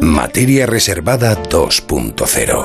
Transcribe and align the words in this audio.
Materia 0.00 0.66
Reservada 0.66 1.36
2.0. 1.42 2.64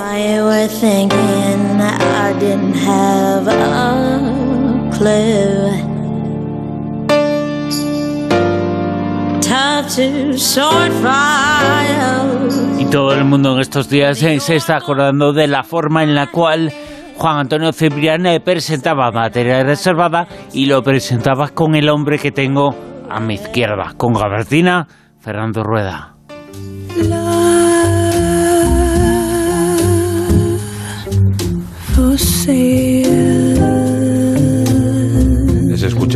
Y 12.77 12.86
todo 12.86 13.13
el 13.13 13.25
mundo 13.25 13.54
en 13.54 13.59
estos 13.59 13.89
días 13.89 14.20
se 14.20 14.55
está 14.55 14.77
acordando 14.77 15.33
de 15.33 15.47
la 15.47 15.63
forma 15.63 16.04
en 16.04 16.13
la 16.13 16.27
cual 16.27 16.71
Juan 17.17 17.38
Antonio 17.38 17.73
Ciprián 17.73 18.23
presentaba 18.43 19.11
materia 19.11 19.63
reservada 19.63 20.27
y 20.54 20.67
lo 20.67 20.83
presentaba 20.83 21.49
con 21.49 21.75
el 21.75 21.89
hombre 21.89 22.20
que 22.20 22.31
tengo 22.31 22.75
a 23.09 23.20
mi 23.20 23.33
izquierda, 23.33 23.93
con 23.97 24.13
Gabertina 24.13 24.88
Fernando 25.20 25.63
Rueda. 25.63 26.18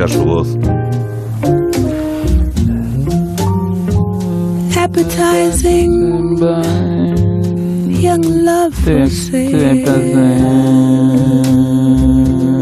Escuchar 0.04 0.10
su 0.10 0.24
voz. 0.26 0.48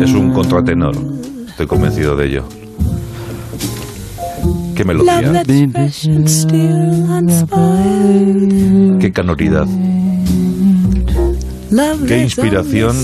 Es 0.02 0.14
un 0.14 0.32
contratenor, 0.34 0.96
estoy 1.48 1.68
convencido 1.68 2.16
de 2.16 2.28
ello. 2.28 2.44
¿Qué 4.76 4.86
melodía? 4.86 5.44
¿Qué 9.00 9.12
canoridad? 9.12 9.68
¿Qué 12.08 12.24
inspiración? 12.24 12.96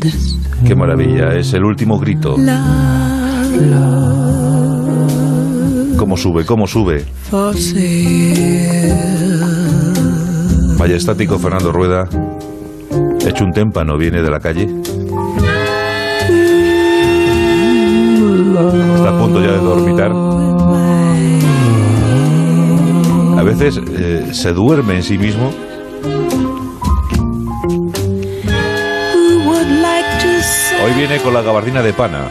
¡Qué 0.66 0.74
maravilla! 0.74 1.34
Es 1.34 1.54
el 1.54 1.64
último 1.64 1.98
grito. 1.98 2.34
¿Cómo 5.96 6.16
sube? 6.16 6.44
¿Cómo 6.44 6.66
sube? 6.66 7.04
estático 10.96 11.38
Fernando 11.38 11.70
Rueda, 11.72 12.08
hecho 13.26 13.44
un 13.44 13.52
témpano, 13.52 13.96
viene 13.96 14.22
de 14.22 14.30
la 14.30 14.40
calle. 14.40 14.66
Está 18.96 19.10
a 19.10 19.18
punto 19.18 19.40
ya 19.40 19.52
de 19.52 19.58
dormitar. 19.58 20.10
A 23.38 23.42
veces 23.42 23.80
eh, 23.92 24.28
se 24.32 24.52
duerme 24.52 24.96
en 24.96 25.02
sí 25.02 25.18
mismo. 25.18 25.50
Viene 31.06 31.22
con 31.22 31.32
la 31.32 31.42
gabardina 31.42 31.82
de 31.82 31.92
pana. 31.92 32.28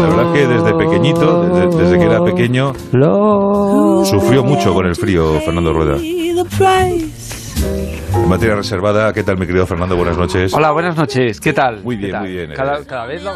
La 0.00 0.06
verdad 0.06 0.32
que 0.34 0.46
desde 0.46 0.74
pequeñito, 0.74 1.70
desde, 1.78 1.98
que 1.98 2.04
era 2.04 2.22
pequeño, 2.22 2.74
sufrió 4.04 4.44
mucho 4.44 4.74
con 4.74 4.84
el 4.86 4.96
frío 4.96 5.40
Fernando 5.40 5.72
Rueda. 5.72 5.96
En 8.12 8.28
materia 8.28 8.56
reservada, 8.56 9.14
¿qué 9.14 9.22
tal 9.22 9.38
mi 9.38 9.46
querido 9.46 9.66
Fernando? 9.66 9.96
Buenas 9.96 10.18
noches. 10.18 10.52
Hola, 10.52 10.72
buenas 10.72 10.96
noches. 10.96 11.40
¿Qué 11.40 11.54
tal? 11.54 11.80
Muy 11.82 11.96
bien, 11.96 12.18
muy 12.18 12.32
bien. 12.32 12.52
Cada, 12.54 12.84
cada 12.84 13.06
vez 13.06 13.22
lo... 13.22 13.32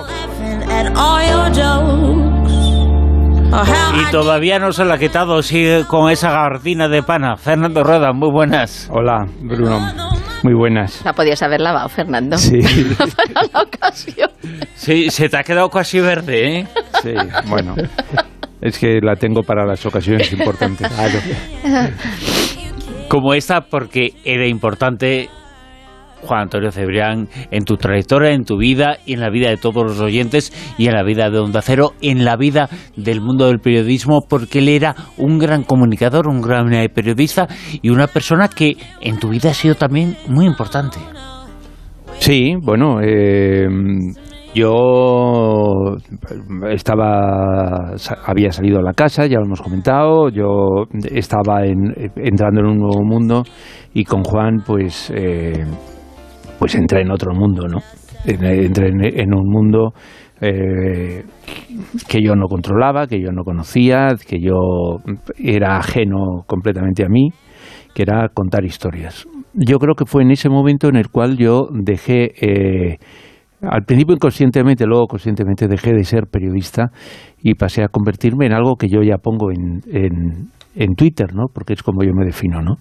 Y 3.52 4.10
todavía 4.10 4.58
no 4.58 4.72
se 4.72 4.84
la 4.84 4.94
ha 4.94 4.98
quitado, 4.98 5.42
sigue 5.42 5.84
con 5.86 6.10
esa 6.10 6.30
gabardina 6.30 6.88
de 6.88 7.02
pana. 7.02 7.36
Fernando 7.36 7.84
Rueda, 7.84 8.12
muy 8.12 8.30
buenas. 8.30 8.88
Hola, 8.90 9.27
Bruno. 9.40 9.80
Muy 10.42 10.55
buenas. 10.55 11.02
La 11.05 11.12
podías 11.12 11.42
haber 11.42 11.60
lavado, 11.60 11.88
Fernando. 11.88 12.36
Sí. 12.36 12.58
Para 13.16 13.46
la 13.52 13.62
ocasión. 13.62 14.30
Sí, 14.74 15.10
se 15.10 15.28
te 15.28 15.36
ha 15.36 15.42
quedado 15.42 15.70
casi 15.70 16.00
verde, 16.00 16.58
¿eh? 16.58 16.66
Sí, 17.02 17.14
bueno. 17.48 17.74
Es 18.60 18.78
que 18.78 18.98
la 19.02 19.16
tengo 19.16 19.42
para 19.42 19.66
las 19.66 19.84
ocasiones 19.84 20.33
importantes. 20.33 20.90
Como 23.08 23.34
esta, 23.34 23.62
porque 23.62 24.14
era 24.24 24.46
importante 24.46 25.28
Juan 26.24 26.42
Antonio 26.42 26.70
Cebrián, 26.70 27.29
en 27.51 27.64
tu 27.64 27.77
trayectoria, 27.77 28.30
en 28.30 28.45
tu 28.45 28.57
vida 28.57 28.98
y 29.07 29.14
en 29.14 29.20
la 29.20 29.30
vida 29.30 29.51
de 29.51 29.57
todos 29.57 29.85
los 29.85 30.01
oyentes 30.01 30.52
y 30.79 30.86
en 30.86 30.95
la 30.95 31.02
vida 31.02 31.30
de 31.30 31.39
Onda 31.39 31.62
Cero, 31.62 31.92
en 32.01 32.24
la 32.24 32.36
vida 32.36 32.68
del 32.96 33.20
mundo 33.20 33.46
del 33.46 33.61
periodismo, 33.61 34.23
porque 34.29 34.58
él 34.58 34.68
era 34.68 34.95
un 35.18 35.39
gran 35.39 35.63
comunicador, 35.63 36.29
un 36.29 36.40
gran 36.40 36.73
eh, 36.73 36.89
periodista 36.89 37.46
y 37.83 37.90
una 37.90 38.07
persona 38.07 38.48
que 38.48 38.77
en 39.01 39.18
tu 39.18 39.29
vida 39.29 39.51
ha 39.51 39.55
sido 39.55 39.74
también 39.74 40.17
muy 40.29 40.46
importante. 40.46 40.98
Sí, 42.18 42.55
bueno, 42.61 43.01
eh, 43.02 43.67
yo 44.55 45.96
estaba, 46.70 47.92
había 48.24 48.52
salido 48.52 48.79
a 48.79 48.83
la 48.83 48.92
casa, 48.92 49.27
ya 49.27 49.39
lo 49.39 49.46
hemos 49.46 49.61
comentado, 49.61 50.29
yo 50.29 50.84
estaba 51.11 51.67
entrando 51.67 52.61
en 52.61 52.67
un 52.67 52.79
nuevo 52.79 53.02
mundo 53.02 53.42
y 53.92 54.05
con 54.05 54.23
Juan, 54.23 54.63
pues 54.64 55.13
eh, 55.14 55.64
pues 56.64 56.77
entré 56.77 57.02
en 57.02 57.11
otro 57.11 57.35
mundo, 57.35 57.69
¿no? 57.69 57.80
Entré 58.25 58.89
en, 58.89 59.35
un 59.35 59.51
mundo 59.51 59.92
eh, 60.41 61.23
que 62.08 62.23
yo 62.23 62.35
no 62.36 62.47
controlaba, 62.47 63.07
que 63.07 63.20
yo 63.20 63.33
no 63.33 63.42
conocía, 63.45 64.14
que 64.27 64.39
yo 64.41 64.97
era 65.36 65.77
ajeno 65.77 66.42
completamente 66.47 67.05
a 67.05 67.11
mí, 67.11 67.29
que 67.95 68.05
era 68.05 68.30
contar 68.33 68.64
historias. 68.64 69.29
Yo 69.52 69.77
creo 69.77 69.95
que 69.95 70.07
fue 70.07 70.23
en 70.23 70.30
ese 70.30 70.48
momento 70.48 70.89
en 70.89 70.97
el 70.97 71.11
cual 71.11 71.36
yo 71.36 71.69
dejé, 71.70 72.33
eh, 72.41 72.96
al 73.61 73.83
principio 73.83 74.14
inconscientemente, 74.14 74.86
luego 74.86 75.07
conscientemente 75.07 75.69
dejé 75.69 75.92
de 75.92 76.05
ser 76.05 76.29
periodista 76.33 76.92
y 77.42 77.57
pasé 77.57 77.83
a 77.83 77.89
convertirme 77.89 78.46
en 78.46 78.55
algo 78.55 78.77
que 78.77 78.89
yo 78.89 79.02
ya 79.02 79.19
pongo 79.19 79.51
en, 79.51 79.83
en, 79.92 80.48
en 80.77 80.95
Twitter, 80.95 81.35
¿no? 81.35 81.45
Porque 81.52 81.75
es 81.75 81.83
como 81.83 82.05
yo 82.05 82.14
me 82.14 82.25
defino, 82.25 82.63
¿no? 82.63 82.77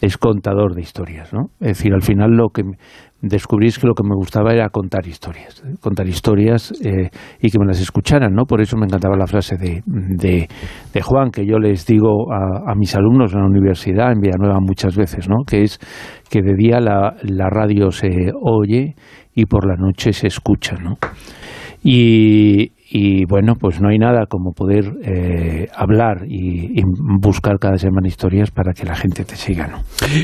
es 0.00 0.18
contador 0.18 0.74
de 0.74 0.82
historias, 0.82 1.32
¿no? 1.32 1.46
Es 1.60 1.78
decir, 1.78 1.92
al 1.94 2.02
final 2.02 2.32
lo 2.32 2.50
que 2.50 2.62
descubrí 3.20 3.68
es 3.68 3.78
que 3.78 3.86
lo 3.86 3.94
que 3.94 4.02
me 4.02 4.14
gustaba 4.14 4.52
era 4.52 4.68
contar 4.68 5.06
historias, 5.06 5.62
contar 5.80 6.06
historias 6.06 6.72
eh, 6.84 7.10
y 7.40 7.50
que 7.50 7.58
me 7.58 7.66
las 7.66 7.80
escucharan, 7.80 8.34
¿no? 8.34 8.44
Por 8.44 8.60
eso 8.60 8.76
me 8.76 8.86
encantaba 8.86 9.16
la 9.16 9.26
frase 9.26 9.56
de, 9.56 9.82
de, 9.86 10.48
Juan, 11.02 11.30
que 11.30 11.46
yo 11.46 11.58
les 11.58 11.86
digo 11.86 12.32
a, 12.32 12.74
mis 12.74 12.94
alumnos 12.94 13.32
en 13.32 13.40
la 13.40 13.46
universidad, 13.46 14.12
en 14.12 14.20
Villanueva 14.20 14.58
muchas 14.60 14.96
veces, 14.96 15.28
¿no? 15.28 15.44
Que 15.46 15.62
es 15.62 15.78
que 16.30 16.42
de 16.42 16.54
día 16.54 16.80
la, 16.80 17.16
la 17.22 17.48
radio 17.48 17.90
se 17.90 18.32
oye 18.40 18.94
y 19.34 19.46
por 19.46 19.66
la 19.66 19.76
noche 19.76 20.12
se 20.12 20.26
escucha, 20.26 20.76
¿no? 20.76 20.96
Y, 21.82 22.72
y 22.88 23.24
bueno, 23.24 23.54
pues 23.58 23.80
no 23.80 23.88
hay 23.88 23.98
nada 23.98 24.26
como 24.28 24.52
poder 24.52 24.92
eh, 25.02 25.66
hablar 25.74 26.24
y, 26.28 26.82
buscar 27.18 27.58
cada 27.58 27.78
semana 27.78 28.06
historias 28.06 28.52
para 28.52 28.72
que 28.72 28.84
la 28.84 28.94
gente 28.94 29.24
te 29.24 29.34
siga, 29.34 29.66
¿no? 29.66 29.78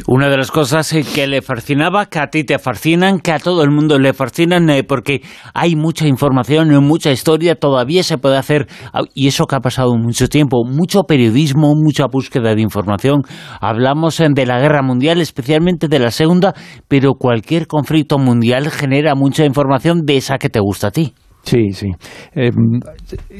Una 0.07 0.29
de 0.29 0.37
las 0.37 0.53
cosas 0.53 0.93
eh, 0.93 1.03
que 1.03 1.27
le 1.27 1.43
fascinaba, 1.43 2.07
que 2.07 2.21
a 2.21 2.29
ti 2.29 2.45
te 2.45 2.59
fascinan, 2.61 3.19
que 3.19 3.33
a 3.33 3.41
todo 3.41 3.65
el 3.65 3.71
mundo 3.71 3.99
le 3.99 4.13
fascinan, 4.13 4.71
eh, 4.71 4.85
porque 4.85 5.23
hay 5.55 5.75
mucha 5.75 6.07
información, 6.07 6.69
mucha 6.85 7.11
historia, 7.11 7.57
todavía 7.57 8.05
se 8.05 8.19
puede 8.19 8.37
hacer, 8.37 8.69
y 9.15 9.27
eso 9.27 9.47
que 9.47 9.57
ha 9.57 9.61
pasado 9.61 9.97
mucho 9.97 10.29
tiempo, 10.29 10.65
mucho 10.65 11.03
periodismo, 11.03 11.75
mucha 11.75 12.07
búsqueda 12.07 12.55
de 12.55 12.63
información. 12.63 13.23
Hablamos 13.61 14.19
de 14.19 14.47
la 14.47 14.61
guerra 14.61 14.83
mundial, 14.83 15.21
especialmente 15.21 15.89
de 15.89 15.99
la 15.99 16.13
segunda, 16.13 16.55
pero 16.87 17.15
cualquier 17.15 17.67
conflicto 17.67 18.19
mundial 18.19 18.71
genera 18.71 19.17
mucha 19.17 19.45
información 19.45 20.03
de 20.07 20.19
esa 20.19 20.39
que 20.39 20.49
te 20.49 20.61
gusta 20.61 20.89
a 20.89 20.91
ti. 20.93 21.15
Sí, 21.43 21.73
sí. 21.73 21.89
Em, 22.35 22.81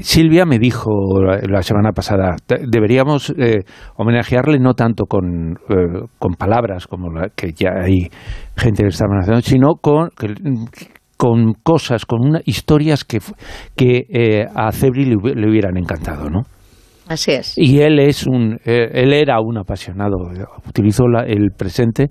Silvia 0.03 0.45
me 0.45 0.59
dijo 0.59 0.91
la, 1.23 1.63
semana 1.63 1.93
pasada, 1.93 2.35
deberíamos 2.49 3.33
eh, 3.39 3.61
homenajearle 3.97 4.59
no 4.59 4.75
tanto 4.75 5.05
con, 5.07 5.53
eh, 5.69 6.07
con 6.19 6.35
palabras 6.35 6.87
como 6.89 7.11
la 7.11 7.29
que 7.29 7.53
ya 7.53 7.71
hay 7.85 8.11
gente 8.57 8.83
que 8.83 8.89
está 8.89 9.05
amenazando, 9.07 9.41
sino 9.41 9.77
con, 9.81 10.11
con 11.17 11.55
cosas, 11.63 12.05
con 12.05 12.27
una, 12.27 12.41
historias 12.45 13.05
que, 13.05 13.19
que 13.77 14.05
eh, 14.09 14.47
a 14.53 14.73
Cebri 14.73 15.05
le, 15.05 15.17
hubieran 15.17 15.77
encantado, 15.77 16.29
¿no? 16.29 16.43
Así 17.07 17.33
es. 17.33 17.57
Y 17.57 17.81
él 17.81 18.01
es 18.01 18.27
un, 18.27 18.59
él 18.65 19.13
era 19.13 19.41
un 19.41 19.59
apasionado, 19.59 20.17
utilizó 20.67 21.05
el 21.25 21.51
presente 21.57 22.11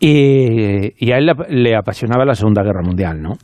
y, 0.00 1.06
y 1.06 1.12
a 1.12 1.18
él 1.18 1.30
le 1.48 1.76
apasionaba 1.76 2.24
la 2.24 2.34
Segunda 2.34 2.62
Guerra 2.62 2.82
Mundial, 2.82 3.20
¿no? 3.20 3.34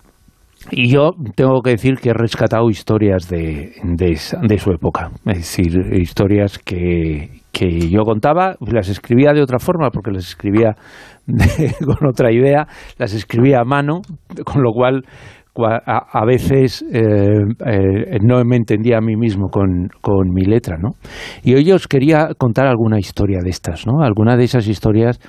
Y 0.71 0.91
yo 0.91 1.13
tengo 1.35 1.63
que 1.63 1.71
decir 1.71 1.97
que 1.97 2.11
he 2.11 2.15
rescatado 2.15 2.69
historias 2.69 3.29
de, 3.29 3.73
de, 3.85 4.17
su 4.59 4.71
época, 4.71 5.11
es 5.27 5.39
decir, 5.39 5.79
historias 5.93 6.59
que, 6.59 7.43
que, 7.53 7.89
yo 7.89 8.03
contaba, 8.03 8.57
las 8.61 8.89
escribía 8.89 9.33
de 9.33 9.43
otra 9.43 9.59
forma, 9.59 9.91
porque 9.91 10.11
las 10.11 10.27
escribía 10.29 10.75
con 11.85 12.09
otra 12.09 12.33
idea, 12.33 12.67
las 12.99 13.15
escribía 13.15 13.61
a 13.61 13.65
mano, 13.65 14.01
con 14.45 14.63
lo 14.63 14.73
cual 14.73 15.05
cua- 15.55 15.83
a, 15.87 16.21
a 16.21 16.25
veces 16.25 16.85
eh, 16.93 17.03
eh, 17.67 18.19
no 18.23 18.43
me 18.45 18.57
entendía 18.57 18.99
a 18.99 19.01
mí 19.01 19.17
mismo 19.17 19.49
con, 19.51 19.89
con 20.01 20.31
mi 20.33 20.45
letra, 20.45 20.77
¿no? 20.77 20.91
Y 21.43 21.55
hoy 21.55 21.71
os 21.73 21.87
quería 21.87 22.31
contar 22.37 22.67
alguna 22.67 22.99
historia 22.99 23.39
de 23.43 23.51
estas, 23.51 23.87
¿no? 23.87 24.03
Alguna 24.03 24.37
de 24.37 24.45
esas 24.45 24.67
historias 24.69 25.21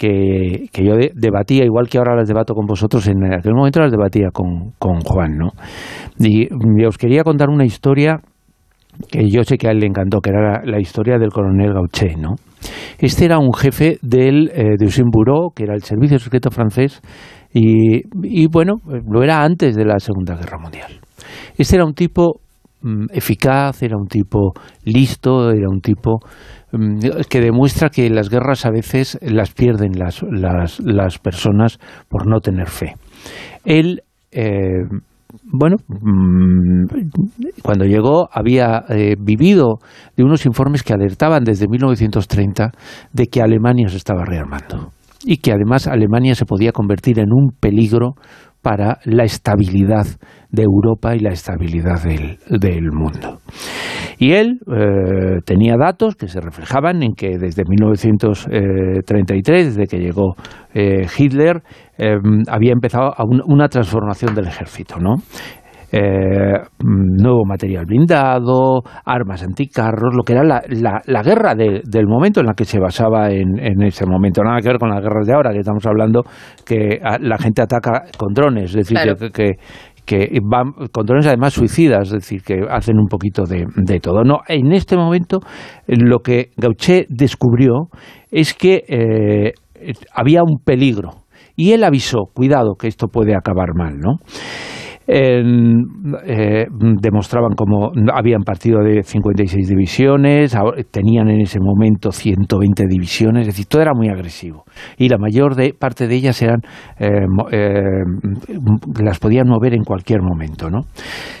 que, 0.00 0.82
yo 0.82 0.96
de- 0.96 1.12
debatía, 1.14 1.64
igual 1.64 1.88
que 1.88 1.98
ahora 1.98 2.16
las 2.16 2.26
debato 2.26 2.54
con 2.54 2.64
vosotros, 2.64 3.06
en 3.06 3.22
aquel 3.34 3.52
momento 3.54 3.80
las 3.80 3.90
debatía 3.92 4.30
con, 4.32 4.72
con 4.78 5.00
Juan, 5.00 5.36
¿no? 5.36 5.50
Y, 6.18 6.48
os 6.84 6.96
quería 6.96 7.22
contar 7.22 7.50
una 7.50 7.66
historia 7.66 8.20
que 9.10 9.28
yo 9.28 9.44
sé 9.44 9.58
que 9.58 9.68
a 9.68 9.72
él 9.72 9.80
le 9.80 9.86
encantó, 9.86 10.20
que 10.20 10.30
era 10.30 10.62
la, 10.64 10.80
historia 10.80 11.18
del 11.18 11.30
coronel 11.30 11.74
Gaucher, 11.74 12.18
¿no? 12.18 12.36
Este 12.98 13.26
era 13.26 13.38
un 13.38 13.52
jefe 13.52 13.98
del 14.02 14.50
eh, 14.54 14.76
Deuxième 14.78 15.10
Bureau, 15.10 15.50
que 15.54 15.64
era 15.64 15.74
el 15.74 15.82
servicio 15.82 16.18
secreto 16.18 16.50
francés, 16.50 17.00
y, 17.52 18.02
y, 18.22 18.46
bueno, 18.46 18.76
lo 18.86 19.22
era 19.22 19.42
antes 19.42 19.74
de 19.74 19.84
la 19.84 19.98
Segunda 19.98 20.36
Guerra 20.36 20.58
Mundial. 20.58 21.00
Este 21.58 21.76
era 21.76 21.84
un 21.84 21.94
tipo 21.94 22.40
eficaz, 23.12 23.82
era 23.82 23.96
un 23.96 24.06
tipo 24.06 24.52
listo, 24.84 25.50
era 25.50 25.68
un 25.68 25.80
tipo 25.80 26.20
mm, 26.72 26.98
que 27.28 27.40
demuestra 27.40 27.90
que 27.90 28.08
las 28.10 28.28
guerras 28.30 28.66
a 28.66 28.70
veces 28.70 29.18
las 29.22 29.52
pierden 29.52 29.92
las, 29.98 30.22
las, 30.22 30.80
las 30.80 31.18
personas 31.18 31.78
por 32.08 32.26
no 32.26 32.40
tener 32.40 32.68
fe. 32.68 32.94
Él, 33.64 34.02
eh, 34.32 34.84
bueno, 35.44 35.76
mm, 35.88 36.86
cuando 37.62 37.84
llegó 37.84 38.28
había 38.32 38.84
eh, 38.88 39.16
vivido 39.18 39.78
de 40.16 40.24
unos 40.24 40.46
informes 40.46 40.82
que 40.82 40.92
alertaban 40.92 41.44
desde 41.44 41.68
1930 41.68 42.70
de 43.12 43.26
que 43.26 43.42
Alemania 43.42 43.88
se 43.88 43.96
estaba 43.96 44.24
rearmando 44.24 44.92
y 45.24 45.38
que 45.38 45.52
además 45.52 45.86
Alemania 45.86 46.34
se 46.34 46.46
podía 46.46 46.72
convertir 46.72 47.18
en 47.18 47.32
un 47.32 47.50
peligro 47.58 48.14
para 48.62 48.98
la 49.04 49.24
estabilidad 49.24 50.06
de 50.50 50.62
Europa 50.62 51.14
y 51.14 51.20
la 51.20 51.30
estabilidad 51.30 52.02
del, 52.02 52.38
del 52.48 52.92
mundo. 52.92 53.38
Y 54.18 54.32
él 54.32 54.60
eh, 54.66 55.40
tenía 55.46 55.76
datos 55.78 56.14
que 56.14 56.28
se 56.28 56.40
reflejaban 56.40 57.02
en 57.02 57.14
que 57.14 57.38
desde 57.38 57.64
1933, 57.66 59.76
desde 59.76 59.86
que 59.86 59.98
llegó 59.98 60.34
eh, 60.74 61.06
Hitler, 61.16 61.62
eh, 61.96 62.18
había 62.48 62.72
empezado 62.72 63.14
una 63.46 63.68
transformación 63.68 64.34
del 64.34 64.48
ejército, 64.48 64.98
¿no? 64.98 65.14
Eh, 65.92 66.54
nuevo 66.84 67.44
material 67.44 67.84
blindado, 67.84 68.82
armas 69.04 69.42
anticarros, 69.42 70.14
lo 70.14 70.22
que 70.22 70.34
era 70.34 70.44
la, 70.44 70.62
la- 70.68 71.02
la 71.04 71.22
guerra 71.22 71.54
de- 71.56 71.82
del 71.84 72.06
momento 72.06 72.40
en 72.40 72.46
la 72.46 72.54
que 72.54 72.64
se 72.64 72.78
basaba 72.78 73.30
en, 73.30 73.58
en 73.58 73.82
ese 73.82 74.06
momento. 74.06 74.42
Nada 74.44 74.60
que 74.60 74.68
ver 74.68 74.78
con 74.78 74.88
las 74.90 75.02
guerras 75.02 75.26
de 75.26 75.34
ahora, 75.34 75.50
que 75.52 75.58
estamos 75.58 75.84
hablando 75.86 76.22
que 76.64 77.00
ah, 77.02 77.18
la 77.20 77.38
gente 77.38 77.60
ataca 77.62 78.04
con 78.16 78.32
drones, 78.32 78.70
es 78.70 78.74
decir, 78.74 78.96
Claro. 78.98 79.16
que, 79.16 79.30
que, 79.30 79.52
que 80.06 80.38
van 80.42 80.72
con 80.92 81.06
drones 81.06 81.26
además 81.26 81.54
suicidas, 81.54 82.08
es 82.08 82.12
decir, 82.12 82.42
que 82.42 82.60
hacen 82.70 82.96
un 82.98 83.06
poquito 83.08 83.42
de, 83.44 83.66
de 83.76 83.98
todo. 84.00 84.22
No, 84.22 84.38
en 84.48 84.72
este 84.72 84.96
momento 84.96 85.40
lo 85.88 86.20
que 86.20 86.50
Gaucher 86.56 87.06
descubrió 87.08 87.88
es 88.30 88.54
que 88.54 88.84
eh, 88.88 89.52
había 90.14 90.42
un 90.44 90.58
peligro 90.64 91.10
y 91.56 91.72
él 91.72 91.82
avisó, 91.84 92.26
cuidado, 92.32 92.74
que 92.78 92.86
esto 92.86 93.08
puede 93.08 93.34
acabar 93.36 93.74
mal, 93.74 93.98
¿no? 93.98 94.18
Eh, 95.12 96.66
demostraban 97.00 97.54
cómo 97.56 97.90
habían 98.14 98.42
partido 98.42 98.78
de 98.80 99.02
56 99.02 99.68
divisiones, 99.68 100.56
tenían 100.92 101.28
en 101.28 101.40
ese 101.40 101.58
momento 101.58 102.12
120 102.12 102.84
divisiones, 102.88 103.40
es 103.42 103.54
decir, 103.54 103.66
todo 103.66 103.82
era 103.82 103.92
muy 103.92 104.08
agresivo. 104.08 104.64
Y 104.96 105.08
la 105.08 105.18
mayor 105.18 105.56
de, 105.56 105.74
parte 105.76 106.06
de 106.06 106.14
ellas 106.14 106.40
eran, 106.42 106.60
eh, 107.00 107.26
eh, 107.50 108.04
las 109.02 109.18
podían 109.18 109.48
mover 109.48 109.74
en 109.74 109.82
cualquier 109.82 110.22
momento. 110.22 110.70
¿no? 110.70 110.82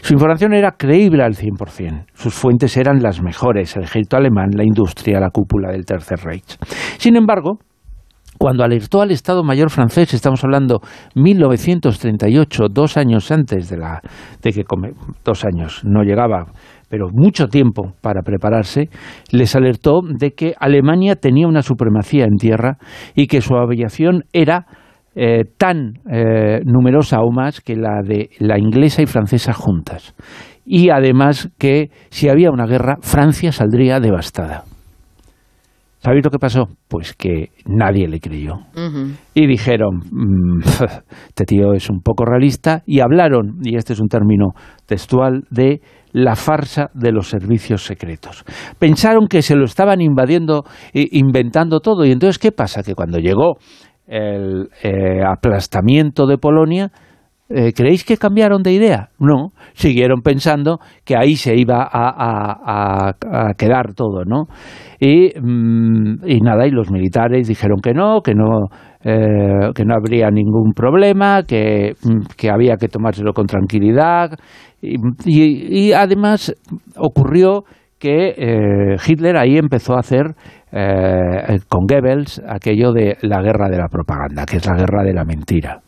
Su 0.00 0.14
información 0.14 0.52
era 0.52 0.72
creíble 0.72 1.22
al 1.22 1.34
100%. 1.34 2.06
Sus 2.14 2.34
fuentes 2.34 2.76
eran 2.76 3.00
las 3.00 3.22
mejores, 3.22 3.76
el 3.76 3.84
ejército 3.84 4.16
alemán, 4.16 4.50
la 4.52 4.64
industria, 4.64 5.20
la 5.20 5.30
cúpula 5.30 5.70
del 5.70 5.84
Tercer 5.84 6.18
Reich. 6.24 6.56
Sin 6.98 7.16
embargo, 7.16 7.58
cuando 8.40 8.64
alertó 8.64 9.02
al 9.02 9.10
Estado 9.10 9.44
Mayor 9.44 9.68
francés, 9.68 10.14
estamos 10.14 10.42
hablando 10.42 10.80
1938, 11.14 12.68
dos 12.72 12.96
años 12.96 13.30
antes 13.30 13.68
de, 13.68 13.76
la, 13.76 14.00
de 14.42 14.52
que 14.52 14.62
dos 15.22 15.44
años 15.44 15.82
no 15.84 16.02
llegaba, 16.02 16.46
pero 16.88 17.08
mucho 17.12 17.48
tiempo 17.48 17.92
para 18.00 18.22
prepararse, 18.22 18.88
les 19.30 19.54
alertó 19.54 20.00
de 20.02 20.30
que 20.30 20.54
Alemania 20.58 21.16
tenía 21.16 21.46
una 21.48 21.60
supremacía 21.60 22.24
en 22.24 22.38
tierra 22.38 22.78
y 23.14 23.26
que 23.26 23.42
su 23.42 23.56
aviación 23.56 24.24
era 24.32 24.64
eh, 25.14 25.42
tan 25.58 25.98
eh, 26.10 26.62
numerosa 26.64 27.18
o 27.20 27.30
más 27.30 27.60
que 27.60 27.76
la 27.76 28.00
de 28.02 28.30
la 28.38 28.58
inglesa 28.58 29.02
y 29.02 29.06
francesa 29.06 29.52
juntas. 29.52 30.14
Y 30.64 30.88
además 30.88 31.50
que 31.58 31.90
si 32.08 32.30
había 32.30 32.50
una 32.50 32.64
guerra, 32.64 32.96
Francia 33.02 33.52
saldría 33.52 34.00
devastada. 34.00 34.64
¿Sabéis 36.02 36.24
lo 36.24 36.30
que 36.30 36.38
pasó? 36.38 36.66
Pues 36.88 37.12
que 37.12 37.50
nadie 37.66 38.08
le 38.08 38.20
creyó. 38.20 38.54
Y 39.34 39.46
dijeron, 39.46 39.98
"Mm, 40.10 40.60
este 41.28 41.44
tío 41.44 41.74
es 41.74 41.90
un 41.90 42.00
poco 42.00 42.24
realista, 42.24 42.82
y 42.86 43.00
hablaron, 43.00 43.58
y 43.62 43.76
este 43.76 43.92
es 43.92 44.00
un 44.00 44.08
término 44.08 44.52
textual, 44.86 45.44
de 45.50 45.82
la 46.12 46.36
farsa 46.36 46.90
de 46.94 47.12
los 47.12 47.28
servicios 47.28 47.84
secretos. 47.84 48.44
Pensaron 48.78 49.28
que 49.28 49.42
se 49.42 49.54
lo 49.54 49.64
estaban 49.64 50.00
invadiendo, 50.00 50.64
e 50.94 51.06
inventando 51.12 51.80
todo, 51.80 52.06
y 52.06 52.12
entonces, 52.12 52.38
¿qué 52.38 52.50
pasa? 52.50 52.82
Que 52.82 52.94
cuando 52.94 53.18
llegó 53.18 53.58
el 54.06 54.70
eh, 54.82 55.22
aplastamiento 55.22 56.26
de 56.26 56.38
Polonia, 56.38 56.90
eh, 57.50 57.72
¿creéis 57.74 58.04
que 58.04 58.16
cambiaron 58.16 58.62
de 58.62 58.72
idea? 58.72 59.08
No, 59.18 59.50
siguieron 59.74 60.22
pensando 60.22 60.78
que 61.04 61.16
ahí 61.16 61.36
se 61.36 61.56
iba 61.56 61.82
a, 61.82 62.08
a- 62.08 63.10
a- 63.10 63.48
a 63.50 63.54
quedar 63.54 63.94
todo, 63.94 64.24
¿no? 64.24 64.44
Y, 65.00 65.32
mm, 65.40 66.26
y 66.26 66.40
nada, 66.40 66.66
y 66.66 66.70
los 66.70 66.90
militares 66.90 67.48
dijeron 67.48 67.80
que 67.82 67.92
no, 67.92 68.20
que 68.22 68.34
no, 68.34 68.66
eh, 69.04 69.70
que 69.74 69.84
no 69.84 69.94
habría 69.94 70.30
ningún 70.30 70.72
problema, 70.74 71.42
que, 71.42 71.94
mm, 72.04 72.26
que 72.36 72.50
había 72.50 72.76
que 72.76 72.88
tomárselo 72.88 73.32
con 73.32 73.46
tranquilidad. 73.46 74.30
Y, 74.82 74.96
y- 75.26 75.88
y 75.88 75.92
además 75.92 76.54
ocurrió 76.96 77.64
que 77.98 78.34
eh, 78.36 78.96
Hitler 79.06 79.36
ahí 79.36 79.58
empezó 79.58 79.94
a 79.94 80.00
hacer 80.00 80.34
eh, 80.72 81.58
con 81.68 81.86
Goebbels 81.86 82.40
aquello 82.48 82.92
de 82.92 83.16
la 83.22 83.42
guerra 83.42 83.68
de 83.68 83.78
la 83.78 83.88
propaganda, 83.88 84.44
que 84.46 84.58
es 84.58 84.66
la 84.66 84.76
guerra 84.76 85.02
de 85.02 85.12
la 85.14 85.24
mentira. 85.24 85.80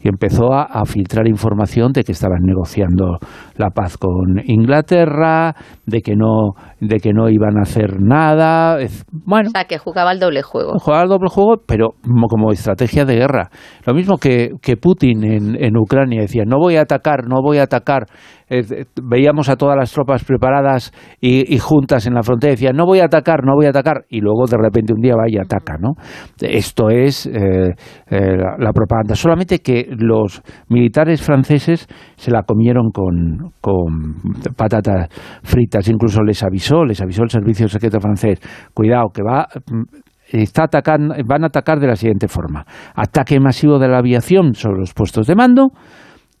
Y 0.00 0.08
empezó 0.08 0.52
a, 0.52 0.64
a 0.64 0.84
filtrar 0.84 1.28
información 1.28 1.92
de 1.92 2.02
que 2.02 2.12
estaban 2.12 2.40
negociando 2.42 3.18
la 3.56 3.70
paz 3.70 3.96
con 3.98 4.40
Inglaterra, 4.44 5.54
de 5.86 6.00
que 6.00 6.14
no, 6.16 6.52
de 6.80 6.96
que 6.98 7.12
no 7.12 7.28
iban 7.28 7.58
a 7.58 7.62
hacer 7.62 8.00
nada. 8.00 8.78
Bueno, 9.12 9.48
O 9.48 9.50
sea, 9.50 9.64
que 9.64 9.78
jugaba 9.78 10.10
al 10.10 10.20
doble 10.20 10.42
juego. 10.42 10.78
jugar 10.78 11.02
al 11.02 11.08
doble 11.08 11.28
juego, 11.28 11.56
pero 11.66 11.90
como, 12.02 12.26
como 12.28 12.52
estrategia 12.52 13.04
de 13.04 13.16
guerra. 13.16 13.50
Lo 13.86 13.94
mismo 13.94 14.16
que, 14.16 14.52
que 14.62 14.76
Putin 14.76 15.24
en, 15.24 15.62
en 15.62 15.76
Ucrania 15.76 16.22
decía, 16.22 16.44
no 16.46 16.58
voy 16.58 16.76
a 16.76 16.82
atacar, 16.82 17.26
no 17.28 17.42
voy 17.42 17.58
a 17.58 17.64
atacar. 17.64 18.06
Eh, 18.48 18.62
eh, 18.68 18.84
veíamos 19.00 19.48
a 19.48 19.56
todas 19.56 19.76
las 19.76 19.92
tropas 19.92 20.24
preparadas 20.24 20.92
y, 21.20 21.54
y 21.54 21.58
juntas 21.58 22.06
en 22.06 22.14
la 22.14 22.22
frontera, 22.22 22.50
decía, 22.52 22.70
no 22.72 22.84
voy 22.84 22.98
a 23.00 23.04
atacar, 23.04 23.44
no 23.44 23.54
voy 23.54 23.66
a 23.66 23.70
atacar, 23.70 24.06
y 24.08 24.20
luego 24.30 24.46
de 24.46 24.56
repente 24.56 24.92
un 24.92 25.00
día 25.00 25.14
va 25.16 25.28
y 25.28 25.36
ataca, 25.36 25.76
¿no? 25.78 25.94
Esto 26.40 26.88
es 26.88 27.26
eh, 27.26 27.74
eh, 28.10 28.36
la, 28.58 28.72
propaganda. 28.72 29.14
Solamente 29.14 29.58
que 29.58 29.88
los 29.90 30.42
militares 30.68 31.20
franceses 31.20 31.86
se 32.16 32.30
la 32.30 32.42
comieron 32.42 32.90
con, 32.90 33.52
con 33.60 34.14
patatas 34.56 35.08
fritas, 35.42 35.88
incluso 35.88 36.22
les 36.22 36.42
avisó, 36.42 36.84
les 36.84 37.00
avisó 37.00 37.22
el 37.24 37.30
servicio 37.30 37.68
secreto 37.68 38.00
francés, 38.00 38.40
cuidado, 38.72 39.08
que 39.12 39.22
va 39.22 39.48
mm, 39.70 40.38
está 40.38 40.64
atacando, 40.64 41.14
van 41.26 41.44
a 41.44 41.48
atacar 41.48 41.80
de 41.80 41.88
la 41.88 41.96
siguiente 41.96 42.28
forma. 42.28 42.64
Ataque 42.94 43.40
masivo 43.40 43.78
de 43.78 43.88
la 43.88 43.98
aviación 43.98 44.54
sobre 44.54 44.78
los 44.78 44.94
puestos 44.94 45.26
de 45.26 45.34
mando 45.34 45.72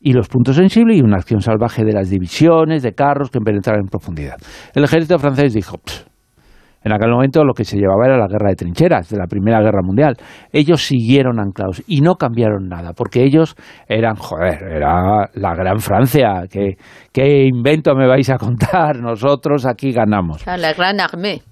y 0.00 0.12
los 0.12 0.28
puntos 0.28 0.56
sensibles 0.56 0.96
y 0.96 1.02
una 1.02 1.16
acción 1.16 1.40
salvaje 1.40 1.84
de 1.84 1.92
las 1.92 2.08
divisiones, 2.08 2.82
de 2.82 2.92
carros 2.92 3.30
que 3.30 3.40
penetraran 3.40 3.82
en 3.82 3.88
profundidad. 3.88 4.36
El 4.74 4.84
ejército 4.84 5.18
francés 5.18 5.52
dijo, 5.52 5.76
"Pff, 5.78 6.09
en 6.82 6.92
aquel 6.92 7.10
momento 7.10 7.44
lo 7.44 7.52
que 7.52 7.64
se 7.64 7.76
llevaba 7.76 8.06
era 8.06 8.16
la 8.16 8.26
guerra 8.26 8.50
de 8.50 8.56
trincheras 8.56 9.08
de 9.10 9.18
la 9.18 9.26
Primera 9.26 9.60
Guerra 9.60 9.82
Mundial. 9.82 10.16
Ellos 10.52 10.82
siguieron 10.82 11.38
anclados 11.38 11.82
y 11.86 12.00
no 12.00 12.14
cambiaron 12.14 12.68
nada, 12.68 12.92
porque 12.94 13.22
ellos 13.22 13.54
eran, 13.86 14.16
joder, 14.16 14.62
era 14.62 15.28
la 15.34 15.54
gran 15.54 15.78
Francia. 15.80 16.44
¿Qué, 16.50 16.76
qué 17.12 17.44
invento 17.46 17.94
me 17.94 18.06
vais 18.06 18.30
a 18.30 18.38
contar? 18.38 18.96
Nosotros 19.00 19.66
aquí 19.66 19.92
ganamos. 19.92 20.46
La 20.46 20.72
gran 20.72 21.00
armée. 21.00 21.42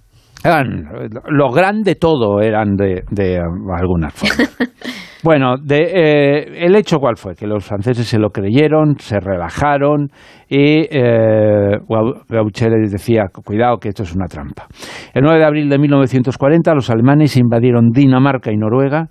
Eran, 0.44 0.85
lo 1.28 1.50
grande 1.50 1.97
todo 1.97 2.40
eran 2.40 2.76
de, 2.76 3.02
de 3.11 3.38
algunas 3.38 4.14
formas. 4.14 4.56
Bueno, 5.25 5.56
de, 5.56 5.78
eh, 5.78 6.64
el 6.66 6.76
hecho 6.76 6.98
cuál 6.98 7.16
fue, 7.16 7.34
que 7.34 7.46
los 7.46 7.64
franceses 7.64 8.06
se 8.06 8.18
lo 8.18 8.30
creyeron, 8.30 8.96
se 8.98 9.18
relajaron 9.18 10.08
y 10.48 10.87
eh, 10.90 11.76
Gau- 11.88 12.22
Gaucher 12.28 12.70
les 12.70 12.92
decía, 12.92 13.25
cuidado 13.44 13.78
que 13.78 13.88
esto 13.88 14.04
es 14.04 14.14
una 14.14 14.26
trampa. 14.26 14.66
El 15.12 15.22
9 15.25 15.38
de 15.40 15.44
abril 15.44 15.68
de 15.68 15.78
1940 15.78 16.72
los 16.75 16.88
alemanes 16.90 17.37
invadieron 17.37 17.90
Dinamarca 17.90 18.52
y 18.52 18.56
Noruega 18.56 19.08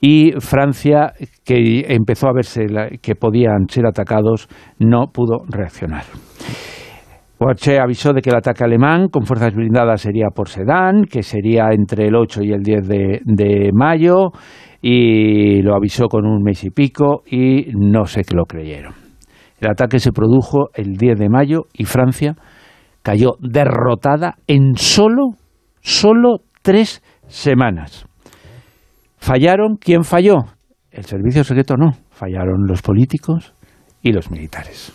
y 0.00 0.32
Francia, 0.38 1.12
que 1.44 1.86
empezó 1.88 2.28
a 2.28 2.32
verse 2.34 2.66
que 3.02 3.14
podían 3.16 3.66
ser 3.68 3.86
atacados, 3.86 4.48
no 4.78 5.06
pudo 5.12 5.42
reaccionar. 5.48 6.04
Porsche 7.38 7.80
avisó 7.80 8.12
de 8.12 8.20
que 8.20 8.30
el 8.30 8.36
ataque 8.36 8.62
alemán 8.62 9.08
con 9.08 9.24
fuerzas 9.26 9.52
blindadas 9.52 10.00
sería 10.02 10.28
por 10.32 10.48
Sedán, 10.48 11.02
que 11.10 11.24
sería 11.24 11.70
entre 11.72 12.06
el 12.06 12.14
8 12.14 12.40
y 12.44 12.52
el 12.52 12.62
10 12.62 12.86
de, 12.86 13.70
mayo, 13.72 14.30
y 14.82 15.62
lo 15.62 15.76
avisó 15.76 16.08
con 16.08 16.26
un 16.26 16.42
mes 16.42 16.64
y 16.64 16.70
pico 16.70 17.22
y 17.24 17.68
no 17.72 18.04
sé 18.04 18.22
que 18.24 18.34
lo 18.34 18.44
creyeron. 18.44 18.94
El 19.60 19.70
ataque 19.70 20.00
se 20.00 20.10
produjo 20.10 20.70
el 20.74 20.96
10 20.96 21.20
de 21.20 21.28
mayo 21.28 21.66
y 21.72 21.84
Francia 21.84 22.34
cayó 23.02 23.36
derrotada 23.40 24.34
en 24.48 24.74
solo, 24.76 25.36
solo 25.80 26.40
tres 26.62 27.00
semanas. 27.28 28.06
¿Fallaron? 29.18 29.76
¿Quién 29.76 30.02
falló? 30.02 30.38
El 30.90 31.04
servicio 31.04 31.44
secreto 31.44 31.76
no. 31.76 31.92
Fallaron 32.10 32.66
los 32.66 32.82
políticos 32.82 33.54
y 34.02 34.12
los 34.12 34.32
militares. 34.32 34.92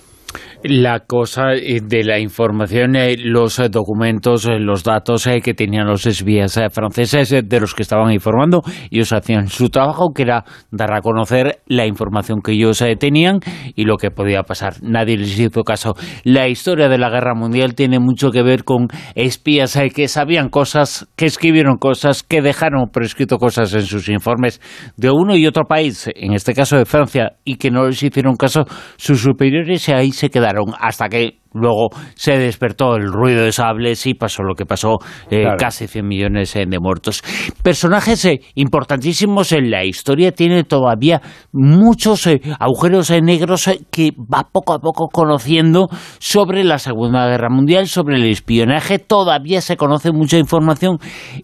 La 0.64 1.02
cosa 1.02 1.54
eh, 1.54 1.82
de 1.84 2.04
la 2.04 2.20
información, 2.20 2.96
eh, 2.96 3.16
los 3.18 3.60
eh, 3.60 3.70
documentos, 3.70 4.46
los 4.60 4.84
datos 4.84 5.30
que 5.44 5.54
tenían 5.54 5.88
los 5.88 6.06
espías 6.06 6.60
franceses 6.72 7.30
de 7.48 7.60
los 7.60 7.74
que 7.74 7.84
estaban 7.84 8.12
informando, 8.12 8.64
ellos 8.90 9.14
hacían 9.14 9.48
su 9.48 9.70
trabajo, 9.70 10.14
que 10.14 10.24
era 10.24 10.44
dar 10.72 10.94
a 10.94 11.02
conocer 11.02 11.60
la 11.68 11.86
información 11.86 12.42
que 12.42 12.54
ellos 12.54 12.84
tenían 13.00 13.40
y 13.76 13.84
lo 13.84 13.98
que 13.98 14.10
podía 14.10 14.44
pasar. 14.44 14.76
Nadie 14.82 15.18
les 15.18 15.40
hizo 15.40 15.64
caso. 15.64 15.94
La 16.24 16.48
historia 16.48 16.90
de 16.90 16.98
la 16.98 17.10
guerra 17.10 17.36
mundial 17.36 17.76
tiene 17.76 18.00
mucho 18.00 18.32
que 18.32 18.42
ver 18.42 18.64
con 18.64 18.88
espías 19.16 19.78
que 19.94 20.08
sabían 20.08 20.50
cosas, 20.50 21.08
que 21.16 21.26
escribieron 21.26 21.78
cosas, 21.78 22.24
que 22.24 22.42
dejaron 22.42 22.90
por 22.92 23.04
escrito 23.04 23.38
cosas 23.38 23.74
en 23.74 23.84
sus 23.84 24.10
informes 24.10 24.60
de 24.98 25.12
uno 25.12 25.36
y 25.36 25.46
otro 25.46 25.66
país, 25.66 26.10
en 26.16 26.34
este 26.34 26.54
caso 26.54 26.78
de 26.78 26.86
Francia, 26.86 27.34
y 27.46 27.58
que 27.58 27.70
no 27.72 27.86
les 27.86 28.02
hicieron 28.02 28.36
caso 28.36 28.66
sus 28.98 29.22
superiores 29.22 29.88
y 29.88 29.92
ahí 29.92 30.12
se 30.12 30.27
quedaron 30.30 30.74
hasta 30.80 31.10
que 31.10 31.40
luego 31.54 31.90
se 32.16 32.38
despertó 32.38 32.96
el 32.96 33.12
ruido 33.12 33.44
de 33.44 33.52
sables 33.52 34.06
y 34.06 34.14
pasó 34.14 34.44
lo 34.44 34.56
que 34.56 34.66
pasó, 34.66 34.98
eh, 35.30 35.46
casi 35.58 35.88
100 35.88 36.08
millones 36.08 36.56
eh, 36.56 36.66
de 36.68 36.80
muertos. 36.80 37.24
Personajes 37.64 38.24
eh, 38.26 38.42
importantísimos 38.56 39.52
en 39.52 39.72
la 39.72 39.84
historia, 39.86 40.32
tiene 40.32 40.64
todavía 40.64 41.22
muchos 41.52 42.28
agujeros 42.60 43.12
negros 43.22 43.70
que 43.92 44.12
va 44.12 44.48
poco 44.52 44.74
a 44.74 44.80
poco 44.80 45.08
conociendo 45.12 45.88
sobre 46.20 46.64
la 46.64 46.80
Segunda 46.80 47.28
Guerra 47.28 47.50
Mundial, 47.50 47.88
sobre 47.88 48.18
el 48.18 48.26
espionaje, 48.26 49.00
todavía 49.00 49.62
se 49.62 49.78
conoce 49.78 50.12
mucha 50.12 50.38
información 50.38 51.00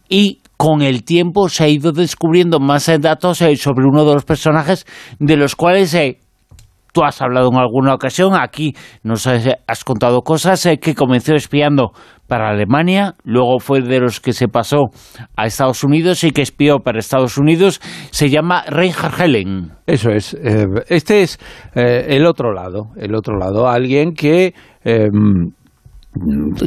y 0.10 0.40
con 0.58 0.82
el 0.82 1.04
tiempo 1.04 1.50
se 1.50 1.63
ha 1.63 1.68
ido 1.68 1.92
descubriendo 1.92 2.60
más 2.60 2.90
datos 3.02 3.40
sobre 3.40 3.86
uno 3.86 4.06
de 4.06 4.13
los 4.13 4.24
personajes 4.24 4.86
de 5.20 5.36
los 5.36 5.56
cuales 5.56 5.94
Tú 6.94 7.04
has 7.04 7.20
hablado 7.24 7.50
en 7.52 7.58
alguna 7.58 7.96
ocasión, 7.96 8.34
aquí 8.40 8.76
nos 9.02 9.26
has, 9.26 9.84
contado 9.84 10.22
cosas, 10.22 10.64
eh, 10.68 10.78
que 10.78 10.94
comenzó 10.94 11.34
espiando 11.34 11.92
para 12.28 12.50
Alemania, 12.50 13.16
luego 13.24 13.58
fue 13.60 13.82
de 13.82 14.00
los 14.00 14.20
que 14.20 14.32
se 14.32 14.48
pasó 14.48 14.92
a 15.36 15.48
Estados 15.48 15.84
Unidos 15.84 16.24
y 16.24 16.30
que 16.30 16.44
espió 16.44 16.80
para 16.80 17.00
Estados 17.00 17.40
Unidos, 17.40 17.82
se 18.12 18.30
llama 18.30 18.64
Reinhard 18.68 19.20
Helen. 19.20 19.72
Eso 19.88 20.12
es, 20.12 20.36
eh, 20.36 20.68
este 20.88 21.24
es 21.24 21.40
eh, 21.74 22.06
el 22.10 22.28
otro 22.28 22.54
lado, 22.54 22.90
el 22.96 23.16
otro 23.16 23.38
lado, 23.38 23.68
alguien 23.68 24.14
que... 24.14 24.54
Em, 24.84 25.52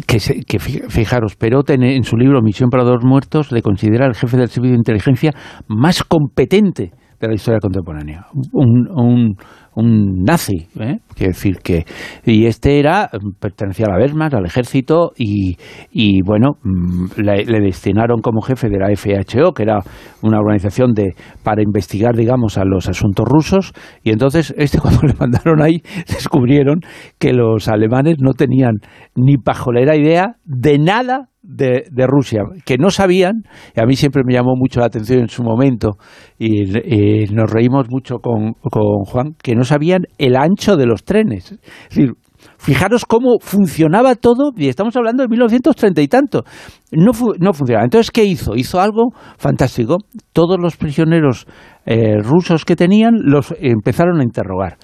que, 0.08 0.58
fijaros, 0.58 1.36
Perot 1.36 1.70
en, 1.70 2.02
su 2.02 2.16
libro 2.16 2.42
Misión 2.42 2.68
para 2.68 2.82
dos 2.82 3.04
muertos 3.04 3.52
le 3.52 3.62
considera 3.62 4.04
el 4.06 4.16
jefe 4.16 4.36
del 4.36 4.48
servicio 4.48 4.72
de 4.72 4.78
inteligencia 4.78 5.30
más 5.68 6.02
competente 6.02 6.90
de 7.20 7.28
la 7.28 7.34
historia 7.34 7.60
contemporánea. 7.60 8.26
un 8.52 9.36
nazi, 9.82 10.68
¿eh? 10.80 10.98
quiero 11.14 11.32
decir 11.32 11.58
que 11.62 11.84
y 12.24 12.46
este 12.46 12.78
era 12.78 13.10
pertenecía 13.40 13.86
a 13.86 13.90
la 13.90 13.98
Wehrmacht, 13.98 14.34
al 14.34 14.46
ejército 14.46 15.12
y, 15.16 15.56
y 15.90 16.22
bueno 16.22 16.52
mm, 16.62 17.20
le, 17.20 17.60
destinaron 17.60 18.20
como 18.22 18.40
jefe 18.40 18.68
de 18.68 18.78
la 18.78 18.94
FHO, 18.96 19.52
que 19.52 19.62
era 19.64 19.80
una 20.22 20.38
organización 20.38 20.92
de 20.94 21.14
para 21.42 21.62
investigar 21.62 22.14
digamos 22.16 22.56
a 22.56 22.64
los 22.64 22.88
asuntos 22.88 23.26
rusos 23.28 23.72
y 24.02 24.10
entonces 24.10 24.54
este 24.56 24.78
cuando 24.80 25.02
le 25.02 25.14
mandaron 25.14 25.60
ahí 25.62 25.82
descubrieron 26.08 26.80
que 27.18 27.32
los 27.32 27.68
alemanes 27.68 28.16
no 28.20 28.32
tenían 28.32 28.76
ni 29.14 29.36
pajolera 29.36 29.96
idea 29.96 30.36
de 30.44 30.78
nada 30.78 31.28
de, 31.46 31.84
de, 31.90 32.06
Rusia, 32.06 32.42
que 32.64 32.76
no 32.76 32.90
sabían, 32.90 33.44
y 33.74 33.80
a 33.80 33.86
mí 33.86 33.94
siempre 33.94 34.22
me 34.24 34.34
llamó 34.34 34.56
mucho 34.56 34.80
la 34.80 34.86
atención 34.86 35.20
en 35.20 35.28
su 35.28 35.42
momento, 35.42 35.96
y, 36.38 37.26
nos 37.32 37.50
reímos 37.50 37.86
mucho 37.88 38.16
con, 38.18 38.54
con, 38.54 39.04
Juan, 39.04 39.34
que 39.42 39.54
no 39.54 39.62
sabían 39.66 40.02
el 40.18 40.36
ancho 40.36 40.76
de 40.76 40.86
los 40.86 41.04
trenes. 41.04 41.52
Es 41.52 41.60
decir, 41.90 42.12
fijaros 42.58 43.04
cómo 43.04 43.38
funcionaba 43.40 44.14
todo, 44.14 44.52
y 44.56 44.68
estamos 44.68 44.96
hablando 44.96 45.22
de 45.22 45.28
1930 45.28 46.02
y 46.02 46.08
tanto. 46.08 46.44
No, 46.92 47.12
no 47.38 47.52
funcionaba. 47.52 47.84
Entonces, 47.84 48.10
¿qué 48.10 48.24
hizo? 48.24 48.54
Hizo 48.56 48.80
algo 48.80 49.10
fantástico. 49.36 49.98
Todos 50.32 50.58
los 50.60 50.76
prisioneros 50.76 51.46
eh, 51.84 52.18
rusos 52.18 52.64
que 52.64 52.76
tenían 52.76 53.14
los 53.22 53.54
empezaron 53.60 54.20
a 54.20 54.24
interrogar. 54.24 54.78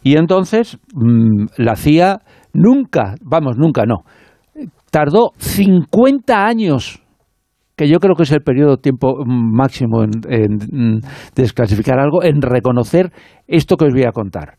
Y 0.02 0.16
entonces 0.16 0.78
mm, 0.94 1.46
la 1.56 1.76
CIA 1.76 2.20
nunca, 2.52 3.14
vamos, 3.22 3.56
nunca 3.56 3.84
no, 3.84 4.04
tardó 4.90 5.32
50 5.38 6.46
años 6.46 7.02
que 7.76 7.88
yo 7.88 8.00
creo 8.00 8.16
que 8.16 8.24
es 8.24 8.32
el 8.32 8.42
periodo 8.42 8.72
de 8.72 8.82
tiempo 8.82 9.24
máximo 9.24 10.02
en, 10.02 11.00
desclasificar 11.36 12.00
algo, 12.00 12.24
en 12.24 12.42
reconocer 12.42 13.12
esto 13.46 13.76
que 13.76 13.84
os 13.84 13.92
voy 13.92 14.02
a 14.02 14.10
contar. 14.10 14.56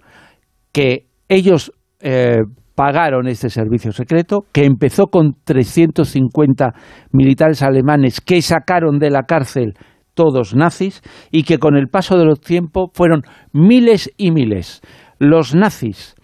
Que 0.72 1.08
ellos 1.28 1.74
eh, 2.00 2.38
pagaron 2.76 3.28
este 3.28 3.50
servicio 3.50 3.92
secreto, 3.92 4.46
que 4.54 4.64
empezó 4.64 5.08
con 5.08 5.34
350 5.44 6.72
militares 7.12 7.62
alemanes 7.62 8.22
que 8.22 8.42
sacaron 8.42 9.00
de 9.00 9.10
la 9.10 9.24
cárcel 9.24 9.74
todos 10.14 10.56
nazis 10.56 11.02
y 11.30 11.44
que 11.44 11.58
con 11.58 11.76
el 11.76 11.88
paso 11.88 12.18
de 12.18 12.24
los 12.24 12.40
tiempos 12.40 12.92
fueron 12.94 13.24
miles 13.52 14.10
y 14.16 14.32
miles 14.32 14.82
los 15.20 15.56
nazis 15.56 16.16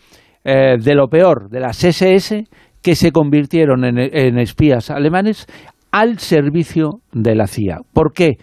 eh, 0.45 0.77
de 0.79 0.95
lo 0.95 1.07
peor 1.07 1.49
de 1.49 1.59
las 1.59 1.83
SS 1.83 2.45
que 2.81 2.95
se 2.95 3.11
convirtieron 3.11 3.83
en, 3.83 4.37
espías 4.37 4.91
alemanes 4.91 5.47
al 5.91 6.19
servicio 6.19 7.01
de 7.11 7.35
la 7.35 7.47
CIA. 7.47 7.79
¿Por 7.91 8.13
qué? 8.13 8.33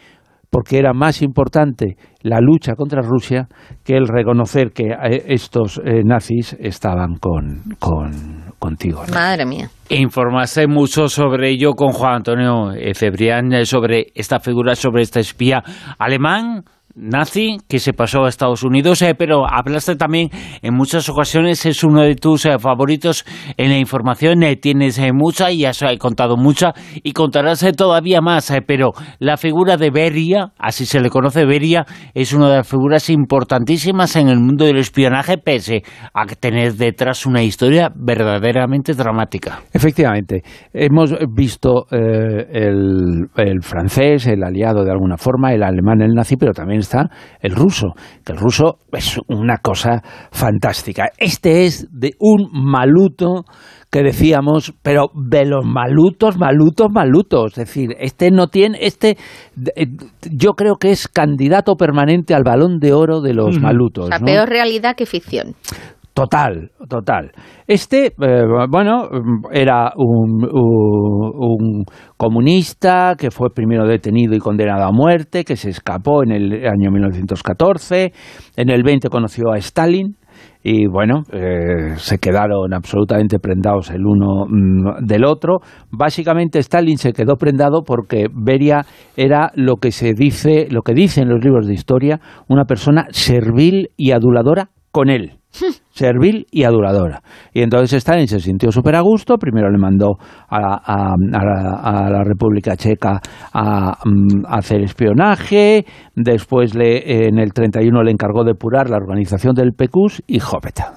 Porque 0.51 0.79
era 0.79 0.93
más 0.93 1.23
importante 1.23 1.97
la 2.23 2.41
lucha 2.41 2.75
contra 2.75 3.03
Rusia 3.03 3.47
que 3.85 3.97
el 3.97 4.09
reconocer 4.09 4.73
que 4.73 4.89
eh, 4.89 5.25
estos 5.29 5.81
nazis 6.05 6.57
estaban 6.59 7.15
con, 7.21 7.63
con, 7.79 8.43
contigo. 8.63 9.03
¿no? 9.07 9.13
Madre 9.13 9.45
mía. 9.45 9.69
Informarse 9.89 10.69
mucho 10.69 11.09
sobre 11.09 11.51
ello 11.51 11.75
con 11.75 11.89
Juan 11.89 12.15
Antonio 12.15 12.71
eh, 12.71 12.95
Cebrián, 12.95 13.53
eh, 13.53 13.67
sobre 13.67 14.07
esta 14.15 14.39
figura, 14.39 14.77
sobre 14.77 15.03
este 15.03 15.19
espía 15.19 15.63
alemán 15.99 16.63
nazi 16.95 17.59
que 17.69 17.79
se 17.79 17.93
pasó 17.93 18.25
a 18.25 18.29
Estados 18.29 18.63
Unidos, 18.63 19.03
eh, 19.03 19.15
pero 19.17 19.47
hablaste 19.49 19.97
también 19.97 20.31
en 20.63 20.75
muchas 20.75 21.09
ocasiones, 21.09 21.65
es 21.67 21.85
uno 21.85 22.03
de 22.03 22.15
tus 22.15 22.47
eh, 22.47 22.59
favoritos 22.59 23.25
en 23.57 23.71
la 23.71 23.79
información, 23.79 24.43
eh, 24.43 24.57
tienes 24.57 24.99
eh, 24.99 25.13
mucha 25.13 25.51
y 25.51 25.65
has 25.65 25.81
eh, 25.83 25.97
contado 25.99 26.37
mucha 26.37 26.75
y 27.03 27.13
contarás 27.13 27.65
todavía 27.77 28.21
más, 28.21 28.53
pero 28.67 28.93
la 29.19 29.37
figura 29.37 29.77
de 29.77 29.91
Beria, 29.91 30.53
así 30.59 30.85
se 30.87 31.01
le 31.01 31.09
conoce 31.09 31.45
Beria, 31.45 31.87
es 32.15 32.33
una 32.33 32.49
de 32.49 32.57
las 32.57 32.69
figuras 32.69 33.09
importantísimas 33.11 34.17
en 34.17 34.29
el 34.29 34.39
mundo 34.39 34.65
del 34.65 34.79
espionaje, 34.79 35.39
pese 35.39 35.83
a 36.13 36.27
tener 36.27 36.75
detrás 36.75 37.27
una 37.27 37.43
historia 37.43 37.91
verdaderamente 37.95 38.95
dramática. 38.95 39.61
Efectivamente, 39.73 40.43
hemos 40.73 41.15
visto 41.35 41.87
el 41.91 43.29
francés, 43.63 44.27
el 44.27 44.43
aliado 44.43 44.85
de 44.85 44.91
alguna 44.91 45.17
forma, 45.17 45.53
el 45.53 45.63
alemán, 45.63 46.03
el 46.03 46.15
nazi, 46.15 46.37
pero 46.37 46.53
también 46.53 46.82
está 46.83 47.11
el 47.41 47.55
ruso, 47.55 47.95
que 48.25 48.33
el 48.33 48.39
ruso 48.39 48.79
es 48.93 49.19
una 49.29 49.59
cosa 49.59 50.03
fantástica. 50.31 51.11
Este 51.19 51.65
es 51.65 51.89
de 51.91 52.13
un 52.19 52.49
maluto 52.53 53.45
que 53.93 54.03
decíamos, 54.03 54.73
pero 54.83 55.11
de 55.15 55.45
los 55.45 55.67
malutos, 55.67 56.39
malutos, 56.39 56.89
malutos. 56.91 57.53
Es 57.59 57.67
decir, 57.67 57.91
este 57.99 58.31
no 58.31 58.47
tiene, 58.47 58.79
este, 58.81 59.19
eh, 59.77 59.87
yo 60.31 60.53
creo 60.53 60.77
que 60.77 60.91
es 60.91 61.09
candidato 61.09 61.77
permanente 61.77 62.35
al 62.35 62.43
balón 62.43 62.79
de 62.79 62.95
oro 62.95 63.21
de 63.21 63.35
los 63.35 63.61
malutos. 63.61 64.07
O 64.07 64.09
sea, 64.09 64.19
¿no? 64.19 64.25
peor 64.25 64.49
realidad 64.49 64.97
que 64.97 65.05
ficción. 65.05 65.55
Total, 66.15 66.71
total. 66.91 67.33
Este, 67.67 68.09
eh, 68.09 68.45
bueno, 68.69 69.09
era 69.51 69.93
un, 69.97 70.45
un- 70.45 71.33
un 71.35 71.85
comunista 72.19 73.15
que 73.19 73.31
fue 73.31 73.49
primero 73.55 73.87
detenido 73.87 74.35
y 74.35 74.39
condenado 74.39 74.85
a 74.85 74.93
muerte, 74.93 75.43
que 75.45 75.57
se 75.57 75.71
escapó 75.71 76.23
en 76.23 76.33
el 76.33 76.67
año 76.67 76.91
1914. 76.91 78.13
En 78.57 78.69
el 78.69 78.83
20 78.83 79.09
conoció 79.09 79.53
a 79.53 79.57
Stalin. 79.59 80.17
Y 80.63 80.87
bueno, 80.87 81.23
eh, 81.33 81.97
se 81.97 82.19
quedaron 82.19 82.73
absolutamente 82.75 83.39
prendados 83.39 83.91
el 83.91 84.05
uno 84.07 84.47
mm, 84.49 85.05
del 85.07 85.25
otro. 85.25 85.61
Básicamente 85.91 86.59
Stalin 86.59 86.99
se 86.99 87.13
quedó 87.13 87.37
prendado 87.37 87.83
porque 87.85 88.27
Beria 88.33 88.85
era 89.17 89.51
lo 89.55 89.77
que 89.77 89.93
se 89.93 90.13
dice, 90.15 90.69
lo 90.71 90.83
que 90.83 90.93
dicen 90.95 91.29
los 91.29 91.43
libros 91.43 91.67
de 91.67 91.75
historia, 91.75 92.21
una 92.49 92.65
persona 92.65 93.07
servil 93.11 93.89
y 93.97 94.13
aduladora 94.13 94.69
con 94.93 95.11
él. 95.11 95.33
servil 95.91 96.47
y 96.51 96.65
aduladora. 96.65 97.23
Y 97.53 97.61
entonces 97.61 97.93
Stalin 97.99 98.27
se 98.27 98.41
sintió 98.41 98.73
súper 98.73 98.97
a 98.97 99.01
gusto, 99.03 99.37
primero 99.37 99.71
le 99.71 99.77
mandó 99.79 100.17
a, 100.49 100.57
a- 100.59 101.13
a 101.13 101.45
la, 101.45 101.75
a 101.83 102.11
la 102.11 102.25
República 102.25 102.75
Checa 102.77 103.21
a, 103.53 103.99
mm, 104.05 104.47
hacer 104.49 104.81
espionaje, 104.83 105.85
después 106.17 106.75
le, 106.75 107.27
en 107.27 107.39
el 107.39 107.53
31 107.53 108.03
le 108.03 108.11
encargó 108.11 108.45
depurar 108.45 108.89
la 108.89 108.97
organización 108.97 109.55
del 109.55 109.73
PECUS 109.73 110.23
y 110.27 110.39
jopeta. 110.41 110.95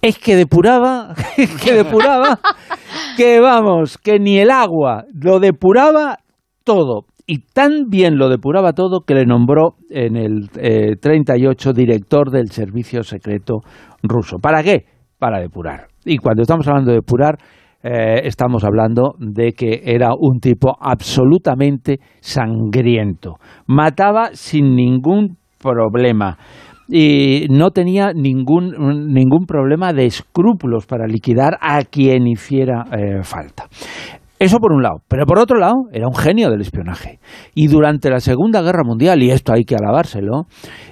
Es 0.00 0.18
que 0.18 0.36
depuraba, 0.36 1.14
es 1.36 1.50
que 1.62 1.74
depuraba, 1.74 2.38
que 3.18 3.40
vamos, 3.40 3.98
que 3.98 4.18
ni 4.18 4.38
el 4.38 4.50
agua 4.50 5.04
lo 5.12 5.38
depuraba 5.40 6.16
todo. 6.64 7.02
Y 7.26 7.38
tan 7.52 7.88
bien 7.88 8.18
lo 8.18 8.28
depuraba 8.28 8.72
todo 8.72 9.00
que 9.00 9.14
le 9.14 9.26
nombró 9.26 9.74
en 9.90 10.16
el 10.16 10.48
eh, 10.58 10.96
38 11.00 11.72
director 11.72 12.30
del 12.30 12.50
servicio 12.50 13.02
secreto 13.02 13.62
ruso. 14.02 14.38
¿Para 14.38 14.62
qué? 14.62 14.84
Para 15.18 15.40
depurar. 15.40 15.88
Y 16.04 16.18
cuando 16.18 16.42
estamos 16.42 16.68
hablando 16.68 16.92
de 16.92 16.98
depurar, 16.98 17.38
eh, 17.82 18.20
estamos 18.24 18.62
hablando 18.64 19.14
de 19.18 19.52
que 19.52 19.82
era 19.84 20.10
un 20.16 20.38
tipo 20.38 20.76
absolutamente 20.80 21.98
sangriento. 22.20 23.34
Mataba 23.66 24.30
sin 24.34 24.76
ningún 24.76 25.36
problema 25.60 26.38
y 26.88 27.46
no 27.50 27.70
tenía 27.70 28.12
ningún, 28.12 29.12
ningún 29.12 29.46
problema 29.46 29.92
de 29.92 30.06
escrúpulos 30.06 30.86
para 30.86 31.06
liquidar 31.06 31.58
a 31.60 31.82
quien 31.82 32.26
hiciera 32.26 32.84
eh, 32.92 33.22
falta. 33.22 33.64
Eso 34.38 34.58
por 34.58 34.72
un 34.72 34.82
lado. 34.82 34.98
Pero 35.08 35.24
por 35.24 35.38
otro 35.38 35.58
lado, 35.58 35.84
era 35.92 36.06
un 36.06 36.14
genio 36.14 36.50
del 36.50 36.60
espionaje. 36.60 37.18
Y 37.54 37.68
durante 37.68 38.10
la 38.10 38.20
Segunda 38.20 38.60
Guerra 38.60 38.82
Mundial, 38.84 39.22
y 39.22 39.30
esto 39.30 39.52
hay 39.52 39.64
que 39.64 39.76
alabárselo, 39.76 40.42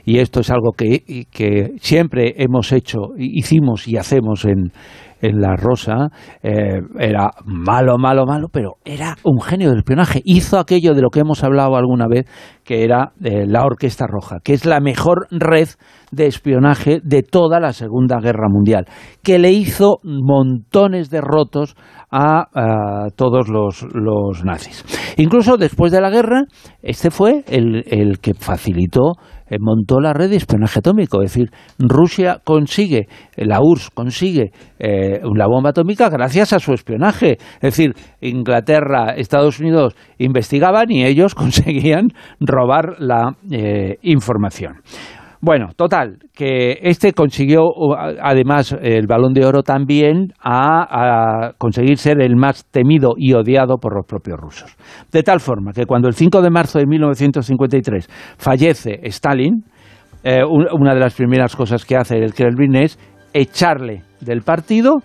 y 0.05 0.19
esto 0.19 0.41
es 0.41 0.51
algo 0.51 0.73
que, 0.73 1.27
que 1.31 1.73
siempre 1.81 2.35
hemos 2.39 2.73
hecho, 2.73 3.11
hicimos 3.19 3.87
y 3.87 3.99
hacemos 3.99 4.47
en, 4.47 4.73
en 5.25 5.41
La 5.41 5.57
Rosa, 5.57 6.09
eh, 6.43 6.81
era 6.99 7.31
malo, 7.45 7.97
malo, 7.99 8.27
malo, 8.27 8.49
pero 8.53 8.75
era 8.85 9.17
un 9.25 9.41
genio 9.41 9.71
del 9.71 9.79
espionaje. 9.79 10.21
Hizo 10.25 10.59
aquello 10.59 10.95
de 10.95 11.03
lo 11.03 11.11
que 11.11 11.21
hemos 11.21 11.43
hablado 11.43 11.77
alguna 11.77 12.07
vez, 12.09 12.27
que 12.65 12.85
era 12.85 13.13
eh, 13.23 13.47
la 13.47 13.65
Orquesta 13.65 14.07
Roja, 14.07 14.39
que 14.43 14.53
es 14.53 14.67
la 14.67 14.81
mejor 14.81 15.27
red 15.31 15.69
de 16.13 16.27
espionaje 16.27 17.01
de 17.03 17.23
toda 17.23 17.59
la 17.59 17.73
Segunda 17.73 18.21
Guerra 18.21 18.49
Mundial, 18.49 18.87
que 19.23 19.39
le 19.39 19.53
hizo 19.53 19.99
montones 20.03 21.11
de 21.11 21.21
rotos 21.21 21.75
a, 22.11 22.47
a 22.55 23.09
todos 23.17 23.49
los, 23.49 23.85
los 23.93 24.45
nazis. 24.45 24.85
Incluso 25.17 25.57
después 25.57 25.91
de 25.91 26.01
la 26.01 26.11
guerra, 26.11 26.45
este 26.83 27.11
fue 27.11 27.45
el, 27.49 28.19
que 28.21 28.35
facilitó 28.35 29.15
montó 29.61 30.01
la 30.01 30.12
red 30.12 30.31
de 30.31 30.37
espionaje 30.37 30.79
atómico. 30.79 31.23
Es 31.23 31.33
decir, 31.33 31.51
Rusia 31.79 32.40
consigue, 32.45 33.09
eh, 33.37 33.45
la 33.47 33.61
URSS 33.61 33.90
consigue 33.90 34.53
eh, 34.79 35.21
la 35.35 35.47
bomba 35.47 35.71
atómica 35.71 36.09
gracias 36.09 36.53
a 36.53 36.59
su 36.59 36.73
espionaje. 36.73 37.38
Es 37.57 37.77
decir, 37.77 37.95
Inglaterra, 38.21 39.14
Estados 39.17 39.61
Unidos 39.61 39.95
investigaban 40.19 40.90
y 40.90 41.05
ellos 41.05 41.35
conseguían 41.35 42.09
robar 42.40 42.97
la 42.99 43.37
eh, 43.51 43.99
información. 44.03 44.77
Bueno, 45.45 45.69
total, 45.77 46.17
que 46.33 46.79
este 46.81 47.13
consiguió 47.13 47.65
además 48.23 48.75
el 48.81 49.07
balón 49.07 49.35
de 49.35 49.45
oro 49.45 49.63
también 49.63 50.33
a, 50.41 51.49
a, 51.49 51.53
conseguir 51.59 51.99
ser 51.99 52.23
el 52.23 52.35
más 52.35 52.65
temido 52.71 53.11
y 53.15 53.35
odiado 53.35 53.77
por 53.77 53.95
los 53.95 54.07
propios 54.07 54.39
rusos. 54.41 54.75
De 55.13 55.23
tal 55.23 55.41
forma 55.41 55.73
que 55.75 55.85
cuando 55.85 56.09
el 56.09 56.15
5 56.15 56.41
de 56.41 56.49
marzo 56.49 56.79
de 56.79 56.87
1953 56.87 58.09
fallece 58.39 59.01
Stalin, 59.03 59.65
eh, 60.23 60.41
una 60.47 60.95
de 60.95 61.01
las 61.01 61.15
primeras 61.15 61.55
cosas 61.55 61.85
que 61.85 61.99
hace 61.99 62.17
el 62.17 62.33
Kremlin 62.33 62.77
es 62.77 62.99
echarle 63.35 64.03
del 64.23 64.41
partido 64.41 65.03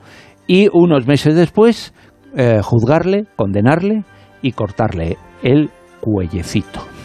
y 0.47 0.69
unos 0.71 1.05
meses 1.05 1.35
después 1.35 1.93
eh, 2.37 2.61
juzgarle, 2.63 3.25
condenarle 3.35 4.05
y 4.41 4.53
cortarle 4.53 5.17
el 5.43 5.69
cuellecito. 5.99 6.98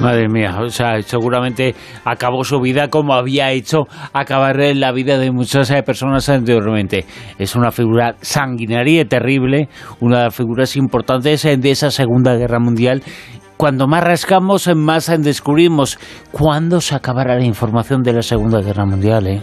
Madre 0.00 0.28
mía, 0.28 0.58
o 0.60 0.68
sea, 0.70 1.00
seguramente 1.02 1.74
acabó 2.04 2.42
su 2.42 2.60
vida 2.60 2.88
como 2.88 3.14
había 3.14 3.52
hecho 3.52 3.84
acabar 4.12 4.56
la 4.74 4.90
vida 4.90 5.18
de 5.18 5.30
muchas 5.30 5.70
eh, 5.70 5.82
personas 5.82 6.28
anteriormente. 6.28 7.04
Es 7.38 7.54
una 7.54 7.70
figura 7.70 8.16
sanguinaria 8.20 9.02
y 9.02 9.04
terrible, 9.04 9.68
una 10.00 10.18
de 10.18 10.24
las 10.24 10.34
figuras 10.34 10.76
importantes 10.76 11.42
de 11.42 11.70
esa 11.70 11.90
Segunda 11.90 12.34
Guerra 12.34 12.58
Mundial. 12.58 13.02
Cuando 13.56 13.86
más 13.86 14.02
rascamos, 14.02 14.68
más 14.74 15.06
descubrimos 15.22 15.98
cuándo 16.32 16.80
se 16.80 16.96
acabará 16.96 17.36
la 17.36 17.44
información 17.44 18.02
de 18.02 18.14
la 18.14 18.22
Segunda 18.22 18.60
Guerra 18.60 18.84
Mundial. 18.84 19.26
¿eh? 19.28 19.42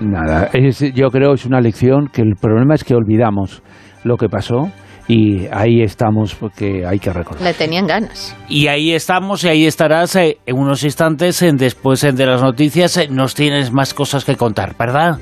Nada, 0.00 0.50
es, 0.52 0.80
yo 0.94 1.10
creo 1.10 1.34
es 1.34 1.46
una 1.46 1.60
lección 1.60 2.08
que 2.08 2.22
el 2.22 2.34
problema 2.34 2.74
es 2.74 2.82
que 2.82 2.94
olvidamos 2.94 3.62
lo 4.02 4.16
que 4.16 4.28
pasó 4.28 4.72
y 5.10 5.48
ahí 5.50 5.82
estamos 5.82 6.36
porque 6.36 6.86
hay 6.86 7.00
que 7.00 7.12
recordar. 7.12 7.42
Le 7.42 7.52
tenían 7.52 7.84
ganas. 7.88 8.36
Y 8.48 8.68
ahí 8.68 8.92
estamos 8.92 9.42
y 9.42 9.48
ahí 9.48 9.66
estarás 9.66 10.14
eh, 10.14 10.38
en 10.46 10.56
unos 10.56 10.84
instantes 10.84 11.44
después 11.54 12.04
eh, 12.04 12.12
de 12.12 12.26
las 12.26 12.40
noticias. 12.40 12.96
eh, 12.96 13.08
nos 13.10 13.34
tienes 13.34 13.72
más 13.72 13.92
cosas 13.92 14.24
que 14.24 14.36
contar, 14.36 14.76
¿verdad? 14.78 15.18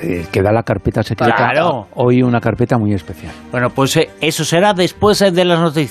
Eh, 0.00 0.26
queda 0.30 0.52
la 0.52 0.62
carpeta 0.62 1.02
secreta. 1.02 1.34
Claro. 1.34 1.88
Hoy 1.96 2.22
una 2.22 2.40
carpeta 2.40 2.78
muy 2.78 2.94
especial. 2.94 3.32
Bueno, 3.50 3.70
pues 3.70 3.98
eso 4.20 4.44
será 4.44 4.72
después 4.72 5.18
de 5.18 5.44
las 5.44 5.58
noticias. 5.58 5.86